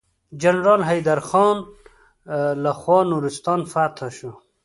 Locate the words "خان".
1.29-1.57